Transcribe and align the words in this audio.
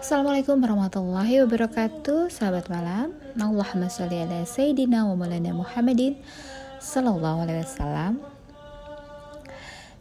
Assalamualaikum 0.00 0.64
warahmatullahi 0.64 1.44
wabarakatuh. 1.44 2.32
Sahabat 2.32 2.72
malam 2.72 3.12
Allahumma 3.36 3.92
sholli 3.92 4.24
ala 4.24 4.48
Sayyidina 4.48 5.04
wa 5.04 5.12
maulana 5.12 5.52
Muhammadin 5.52 6.16
Sallallahu 6.80 7.44
alaihi 7.44 7.60
wasallam. 7.60 8.16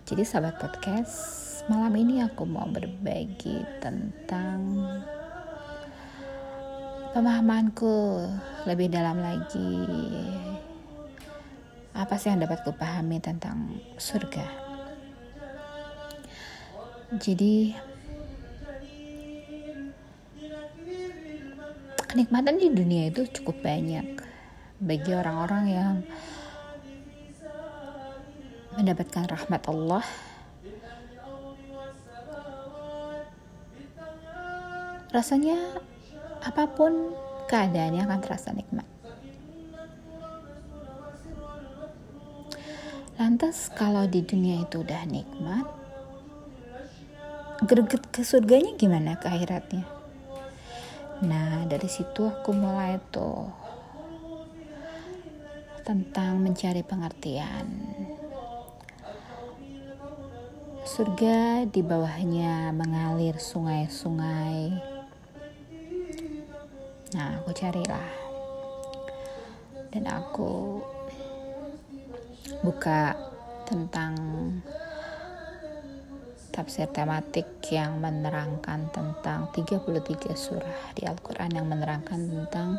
Jadi 0.07 0.23
sahabat 0.23 0.55
podcast 0.55 1.19
Malam 1.67 1.99
ini 1.99 2.23
aku 2.23 2.47
mau 2.47 2.63
berbagi 2.71 3.59
tentang 3.83 4.87
Pemahamanku 7.11 8.23
lebih 8.71 8.87
dalam 8.87 9.19
lagi. 9.19 9.83
Apa 11.91 12.15
sih 12.15 12.31
yang 12.31 12.47
dapat 12.47 12.63
kupahami 12.63 13.19
tentang 13.19 13.75
surga? 13.99 14.47
Jadi 17.19 17.75
kenikmatan 22.09 22.57
di 22.57 22.73
dunia 22.73 23.13
itu 23.13 23.29
cukup 23.29 23.61
banyak. 23.61 24.17
Bagi 24.81 25.11
orang-orang 25.13 25.63
yang 25.69 25.95
mendapatkan 28.73 29.29
rahmat 29.29 29.61
Allah 29.69 30.05
rasanya 35.13 35.57
apa 36.41 36.63
pun 36.69 37.13
keadaannya 37.45 38.01
akan 38.07 38.19
terasa 38.23 38.49
nikmat. 38.55 38.87
Lantas 43.19 43.67
kalau 43.75 44.07
di 44.07 44.23
dunia 44.23 44.63
itu 44.63 44.79
udah 44.79 45.03
nikmat 45.05 45.67
greget 47.67 48.07
ke 48.15 48.23
surganya 48.23 48.71
gimana 48.79 49.19
ke 49.19 49.27
akhiratnya 49.27 49.98
Nah, 51.19 51.67
dari 51.67 51.91
situ 51.91 52.23
aku 52.23 52.55
mulai 52.55 52.95
tuh 53.11 53.51
tentang 55.83 56.39
mencari 56.39 56.79
pengertian. 56.79 57.67
Surga 60.87 61.67
di 61.67 61.83
bawahnya 61.83 62.71
mengalir 62.71 63.35
sungai-sungai. 63.35 64.79
Nah, 67.11 67.43
aku 67.43 67.51
carilah. 67.51 68.09
Dan 69.91 70.07
aku 70.07 70.79
buka 72.63 73.19
tentang 73.67 74.15
tafsir 76.59 76.91
tematik 76.91 77.47
yang 77.71 78.03
menerangkan 78.03 78.91
tentang 78.91 79.47
33 79.55 80.35
surah 80.35 80.91
di 80.91 81.07
Al-Quran 81.07 81.55
yang 81.55 81.63
menerangkan 81.71 82.19
tentang 82.19 82.75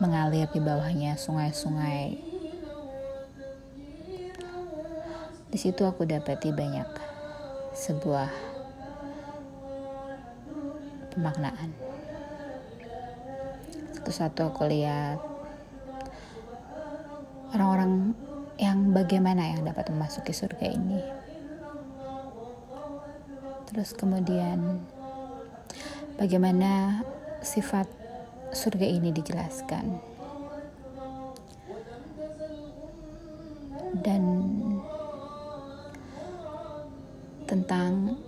mengalir 0.00 0.48
di 0.48 0.64
bawahnya 0.64 1.20
sungai-sungai. 1.20 2.16
Di 5.52 5.58
situ 5.60 5.84
aku 5.84 6.08
dapati 6.08 6.56
banyak 6.56 6.88
sebuah 7.76 8.32
pemaknaan. 11.12 11.68
Satu-satu 13.92 14.56
aku 14.56 14.72
lihat 14.72 15.33
orang-orang 17.54 18.18
yang 18.58 18.90
bagaimana 18.90 19.54
yang 19.54 19.62
dapat 19.62 19.90
memasuki 19.94 20.34
surga 20.34 20.66
ini. 20.74 21.00
Terus 23.70 23.94
kemudian 23.94 24.82
bagaimana 26.18 27.02
sifat 27.42 27.86
surga 28.54 28.86
ini 28.86 29.10
dijelaskan. 29.14 30.14
Dan 33.94 34.22
tentang 37.46 38.18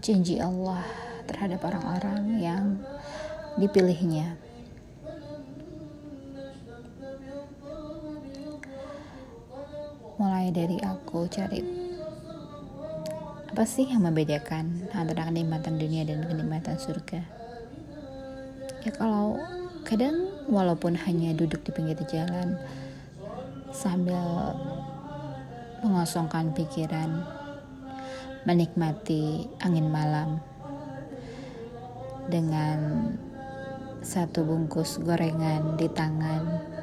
janji 0.00 0.40
Allah 0.40 0.82
terhadap 1.28 1.60
orang-orang 1.68 2.40
yang 2.40 2.64
dipilihnya. 3.60 4.51
Mulai 10.42 10.58
dari 10.58 10.78
aku 10.82 11.30
cari 11.30 11.62
apa 13.46 13.62
sih 13.62 13.86
yang 13.86 14.02
membedakan 14.02 14.90
antara 14.90 15.30
kenikmatan 15.30 15.78
dunia 15.78 16.02
dan 16.02 16.26
kenikmatan 16.26 16.74
surga? 16.82 17.22
Ya 18.82 18.90
kalau 18.90 19.38
kadang 19.86 20.34
walaupun 20.50 20.98
hanya 20.98 21.30
duduk 21.30 21.62
di 21.62 21.70
pinggir 21.70 21.94
jalan 22.10 22.58
sambil 23.70 24.18
mengosongkan 25.86 26.50
pikiran 26.58 27.22
menikmati 28.42 29.46
angin 29.62 29.94
malam 29.94 30.42
dengan 32.26 33.14
satu 34.02 34.42
bungkus 34.42 34.98
gorengan 35.06 35.78
di 35.78 35.86
tangan 35.86 36.81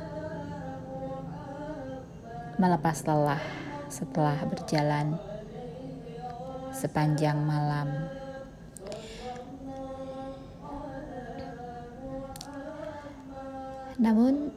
melepas 2.60 3.08
lelah 3.08 3.40
setelah 3.88 4.36
berjalan 4.44 5.16
sepanjang 6.76 7.40
malam. 7.40 7.88
Namun 13.96 14.52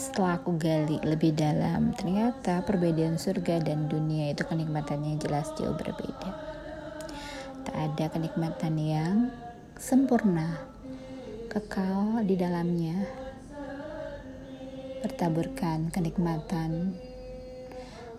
setelah 0.00 0.40
aku 0.40 0.56
gali 0.56 0.96
lebih 1.04 1.36
dalam, 1.36 1.92
ternyata 1.92 2.64
perbedaan 2.64 3.20
surga 3.20 3.60
dan 3.60 3.92
dunia 3.92 4.32
itu 4.32 4.48
kenikmatannya 4.48 5.20
jelas 5.20 5.52
jauh 5.56 5.76
berbeda. 5.76 6.30
Tak 7.68 7.76
ada 7.76 8.08
kenikmatan 8.08 8.74
yang 8.80 9.16
sempurna, 9.76 10.64
kekal 11.52 12.24
di 12.24 12.40
dalamnya, 12.40 13.04
bertaburkan 15.04 15.88
kenikmatan 15.92 16.96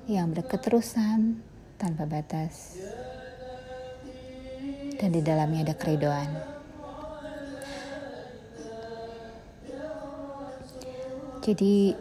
yang 0.10 0.34
berketerusan 0.34 1.38
tanpa 1.78 2.10
batas 2.10 2.82
dan 4.98 5.14
di 5.14 5.22
dalamnya 5.22 5.70
ada 5.70 5.76
keridoan. 5.78 6.34
Jadi 11.46 11.94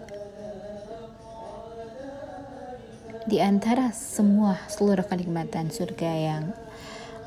di 3.28 3.38
antara 3.44 3.92
semua 3.92 4.56
seluruh 4.72 5.04
kenikmatan 5.04 5.68
surga 5.68 6.12
yang 6.16 6.44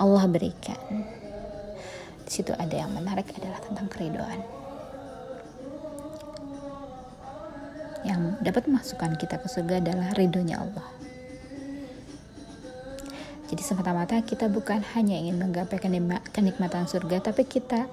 Allah 0.02 0.26
berikan, 0.26 0.82
di 2.26 2.32
situ 2.34 2.58
ada 2.58 2.74
yang 2.74 2.90
menarik 2.90 3.30
adalah 3.38 3.62
tentang 3.62 3.86
keridoan. 3.86 4.61
Yang 8.02 8.38
dapat 8.42 8.66
memasukkan 8.66 9.18
kita 9.18 9.38
ke 9.38 9.48
surga 9.48 9.78
adalah 9.82 10.14
ridhonya 10.18 10.58
Allah. 10.62 10.88
Jadi 13.52 13.62
semata-mata 13.68 14.16
kita 14.24 14.48
bukan 14.48 14.80
hanya 14.96 15.20
ingin 15.20 15.36
menggapai 15.36 15.76
kenikmatan 16.32 16.88
surga, 16.88 17.20
tapi 17.20 17.44
kita 17.44 17.86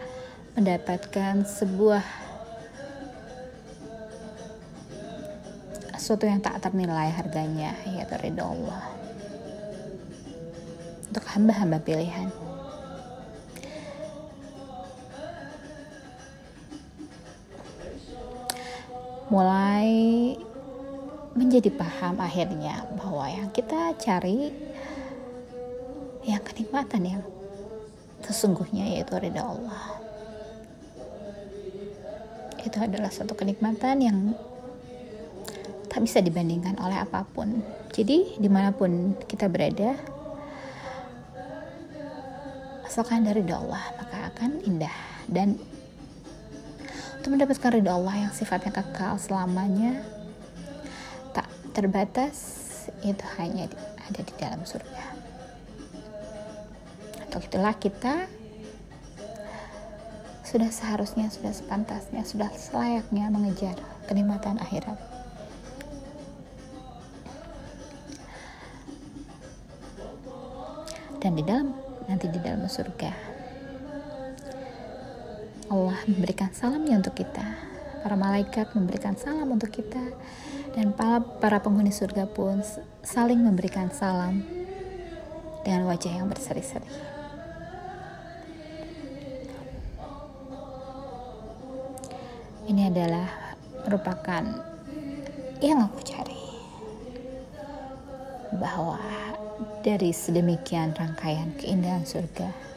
mendapatkan 0.54 1.42
sebuah 1.42 2.00
sesuatu 5.98 6.30
yang 6.30 6.38
tak 6.38 6.62
ternilai 6.62 7.10
harganya, 7.10 7.74
yaitu 7.84 8.14
ridho 8.22 8.40
Allah. 8.40 8.80
Untuk 11.10 11.26
hamba-hamba 11.26 11.82
pilihan. 11.82 12.47
Mulai 19.28 19.88
menjadi 21.36 21.68
paham 21.70 22.16
akhirnya 22.18 22.88
bahwa 22.96 23.28
yang 23.28 23.48
kita 23.52 23.94
cari 24.00 24.50
yang 26.24 26.42
kenikmatan 26.44 27.02
yang 27.04 27.22
sesungguhnya 28.24 28.98
yaitu 28.98 29.14
ridha 29.16 29.44
Allah. 29.44 30.00
Itu 32.60 32.76
adalah 32.82 33.08
suatu 33.08 33.32
kenikmatan 33.38 33.96
yang 34.02 34.18
tak 35.88 36.04
bisa 36.04 36.20
dibandingkan 36.20 36.76
oleh 36.80 37.00
apa 37.00 37.24
pun. 37.24 37.64
Jadi 37.92 38.36
di 38.36 38.48
mana 38.50 38.74
pun 38.74 39.16
kita 39.24 39.48
berada 39.48 39.96
asalkan 42.88 43.24
dari 43.24 43.44
Allah 43.52 43.84
maka 44.00 44.32
akan 44.34 44.64
indah 44.64 44.96
dan 45.28 45.54
untuk 47.18 47.34
mendapatkan 47.34 47.74
ridho 47.74 47.90
Allah 47.90 48.30
yang 48.30 48.32
sifatnya 48.32 48.70
kekal 48.70 49.18
selamanya 49.18 50.06
tak 51.34 51.50
terbatas 51.74 52.38
itu 53.02 53.26
hanya 53.42 53.66
ada 54.06 54.20
di 54.22 54.34
dalam 54.38 54.62
surga. 54.62 55.04
Untuk 57.26 57.42
itulah 57.44 57.74
kita 57.74 58.30
sudah 60.46 60.70
seharusnya, 60.72 61.28
sudah 61.28 61.52
sepantasnya, 61.52 62.22
sudah 62.24 62.48
selayaknya 62.54 63.28
mengejar 63.28 63.76
kenikmatan 64.08 64.56
akhirat. 64.62 64.96
Dan 71.18 71.34
di 71.34 71.42
dalam 71.42 71.74
nanti 72.06 72.30
di 72.30 72.38
dalam 72.40 72.64
surga 72.64 73.37
Allah 75.68 76.00
memberikan 76.08 76.48
salamnya 76.56 76.96
untuk 76.96 77.20
kita. 77.20 77.44
Para 78.00 78.16
malaikat 78.16 78.72
memberikan 78.72 79.20
salam 79.20 79.52
untuk 79.52 79.68
kita 79.68 80.00
dan 80.72 80.96
para, 80.96 81.20
para 81.20 81.60
penghuni 81.60 81.92
surga 81.92 82.24
pun 82.30 82.64
saling 83.04 83.42
memberikan 83.42 83.92
salam 83.92 84.40
dengan 85.66 85.84
wajah 85.84 86.12
yang 86.16 86.30
berseri-seri. 86.32 86.88
Ini 92.68 92.88
adalah 92.88 93.56
merupakan 93.84 94.44
yang 95.60 95.84
aku 95.84 96.00
cari 96.04 96.40
bahwa 98.56 99.00
dari 99.84 100.12
sedemikian 100.16 100.96
rangkaian 100.96 101.52
keindahan 101.60 102.04
surga 102.08 102.67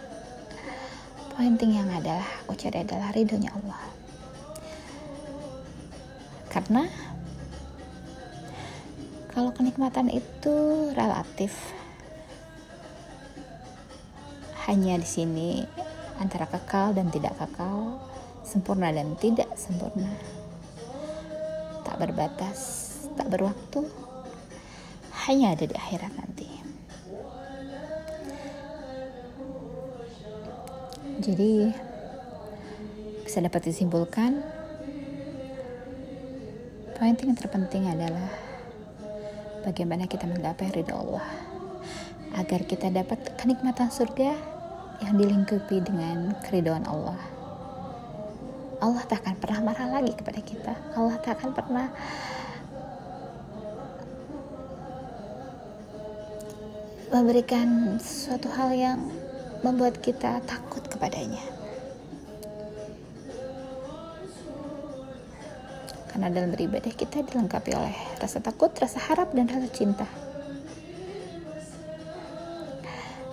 penting 1.41 1.73
yang 1.73 1.89
adalah 1.89 2.21
aku 2.45 2.53
cari 2.53 2.85
adalah 2.85 3.09
ridhonya 3.17 3.49
Allah. 3.49 3.81
Karena 6.53 6.85
kalau 9.33 9.49
kenikmatan 9.49 10.13
itu 10.13 10.55
relatif 10.93 11.73
hanya 14.69 15.01
di 15.01 15.07
sini 15.09 15.65
antara 16.21 16.45
kekal 16.45 16.93
dan 16.93 17.09
tidak 17.09 17.33
kekal 17.41 17.97
sempurna 18.45 18.93
dan 18.93 19.17
tidak 19.17 19.49
sempurna. 19.57 20.13
Tak 21.81 21.97
berbatas 21.97 22.59
tak 23.17 23.33
berwaktu 23.33 23.81
hanya 25.25 25.57
ada 25.57 25.65
di 25.65 25.73
akhirat 25.73 26.13
nanti 26.13 26.31
Jadi 31.21 31.69
bisa 33.21 33.38
dapat 33.45 33.69
disimpulkan 33.69 34.41
poin 36.97 37.13
yang 37.13 37.38
terpenting 37.38 37.85
adalah 37.85 38.33
bagaimana 39.62 40.09
kita 40.09 40.25
menggapai 40.25 40.73
ridho 40.73 40.97
Allah 40.97 41.21
agar 42.41 42.65
kita 42.65 42.89
dapat 42.89 43.38
kenikmatan 43.38 43.94
surga 43.94 44.33
yang 45.06 45.13
dilingkupi 45.13 45.85
dengan 45.85 46.33
keridhaan 46.41 46.89
Allah. 46.89 47.21
Allah 48.81 49.06
tak 49.06 49.21
akan 49.21 49.38
pernah 49.38 49.62
marah 49.62 50.01
lagi 50.01 50.17
kepada 50.17 50.41
kita. 50.41 50.74
Allah 50.97 51.21
tak 51.21 51.38
akan 51.38 51.50
pernah 51.53 51.88
memberikan 57.13 58.01
suatu 58.01 58.50
hal 58.57 58.74
yang 58.74 59.00
membuat 59.62 60.02
kita 60.02 60.42
takut 60.46 60.81
kepadanya. 60.90 61.42
Karena 66.12 66.28
dalam 66.28 66.52
beribadah 66.52 66.92
kita 66.92 67.24
dilengkapi 67.24 67.72
oleh 67.72 67.96
rasa 68.19 68.44
takut, 68.44 68.68
rasa 68.75 69.00
harap, 69.00 69.31
dan 69.31 69.48
rasa 69.48 69.69
cinta. 69.72 70.04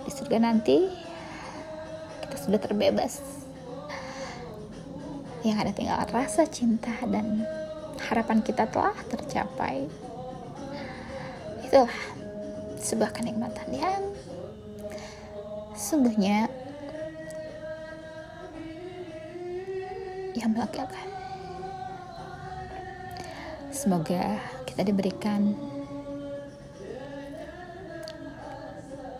Di 0.07 0.11
surga 0.13 0.37
nanti 0.39 0.87
kita 2.23 2.35
sudah 2.39 2.59
terbebas. 2.61 3.19
Yang 5.43 5.57
ada 5.59 5.71
tinggal 5.75 5.99
rasa 6.07 6.47
cinta 6.47 6.93
dan 7.03 7.43
harapan 8.07 8.39
kita 8.39 8.63
telah 8.71 8.95
tercapai. 9.11 9.91
Itulah 11.67 11.99
sebuah 12.79 13.11
kenikmatan 13.11 13.69
yang 13.75 14.01
sungguhnya 15.79 16.51
yang 20.35 20.51
melegakan. 20.51 21.07
Semoga 23.71 24.43
kita 24.67 24.83
diberikan 24.83 25.55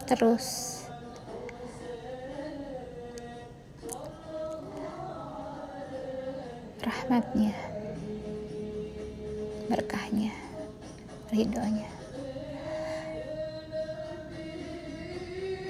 terus 0.04 0.84
rahmatnya, 6.84 7.56
berkahnya, 9.72 10.36
ridhonya, 11.32 11.88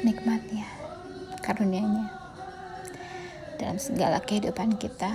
nikmatnya 0.02 0.79
karunia-Nya 1.42 2.08
dalam 3.60 3.76
segala 3.76 4.24
kehidupan 4.24 4.80
kita, 4.80 5.12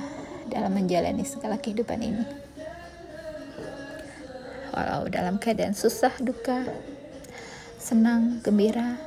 dalam 0.52 0.76
menjalani 0.76 1.24
segala 1.24 1.56
kehidupan 1.56 2.00
ini. 2.04 2.26
Walau 4.74 5.08
dalam 5.08 5.38
keadaan 5.38 5.72
susah, 5.72 6.12
duka, 6.20 6.66
senang, 7.78 8.42
gembira, 8.42 8.98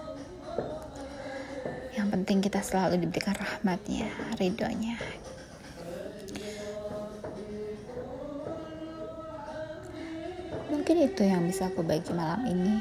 yang 1.98 2.14
penting 2.14 2.40
kita 2.40 2.64
selalu 2.64 3.04
diberikan 3.04 3.36
rahmatnya, 3.36 4.08
ridhonya. 4.38 4.96
Mungkin 10.72 10.98
itu 11.04 11.22
yang 11.25 11.44
bisa 11.44 11.68
aku 11.68 11.84
bagi 11.84 12.16
malam 12.16 12.48
ini. 12.48 12.80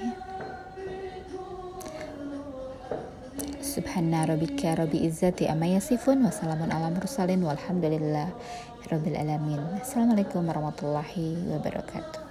Subhana 3.76 4.24
rabbika 4.24 4.72
rabbi 4.72 5.04
izzati 5.04 5.44
amma. 5.44 5.68
Assalamualaikum 9.84 10.48
warahmatullahi 10.48 11.44
wabarakatuh. 11.52 12.25